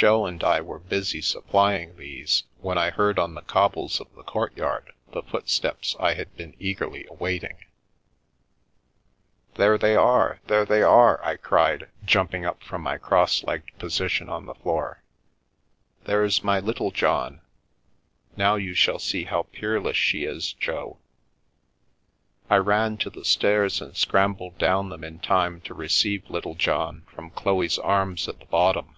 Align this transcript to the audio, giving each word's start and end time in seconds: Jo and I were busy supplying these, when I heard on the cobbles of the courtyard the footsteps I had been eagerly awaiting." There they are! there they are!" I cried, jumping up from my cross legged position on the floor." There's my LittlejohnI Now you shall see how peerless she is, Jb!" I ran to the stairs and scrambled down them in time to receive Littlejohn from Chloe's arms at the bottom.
Jo 0.00 0.26
and 0.26 0.44
I 0.44 0.60
were 0.60 0.78
busy 0.78 1.20
supplying 1.20 1.96
these, 1.96 2.44
when 2.60 2.78
I 2.78 2.90
heard 2.90 3.18
on 3.18 3.34
the 3.34 3.40
cobbles 3.42 3.98
of 3.98 4.06
the 4.14 4.22
courtyard 4.22 4.92
the 5.12 5.24
footsteps 5.24 5.96
I 5.98 6.14
had 6.14 6.36
been 6.36 6.54
eagerly 6.60 7.04
awaiting." 7.10 7.56
There 9.56 9.76
they 9.76 9.96
are! 9.96 10.38
there 10.46 10.64
they 10.64 10.82
are!" 10.82 11.20
I 11.28 11.36
cried, 11.36 11.88
jumping 12.04 12.46
up 12.46 12.62
from 12.62 12.82
my 12.82 12.96
cross 12.96 13.42
legged 13.42 13.76
position 13.80 14.28
on 14.28 14.46
the 14.46 14.54
floor." 14.54 15.02
There's 16.06 16.44
my 16.44 16.60
LittlejohnI 16.60 17.40
Now 18.36 18.54
you 18.54 18.74
shall 18.74 19.00
see 19.00 19.24
how 19.24 19.48
peerless 19.50 19.96
she 19.96 20.22
is, 20.22 20.54
Jb!" 20.62 20.96
I 22.48 22.56
ran 22.58 22.98
to 22.98 23.10
the 23.10 23.24
stairs 23.24 23.80
and 23.80 23.96
scrambled 23.96 24.58
down 24.58 24.90
them 24.90 25.02
in 25.02 25.18
time 25.18 25.60
to 25.62 25.74
receive 25.74 26.30
Littlejohn 26.30 27.02
from 27.12 27.30
Chloe's 27.30 27.80
arms 27.80 28.28
at 28.28 28.38
the 28.38 28.46
bottom. 28.46 28.94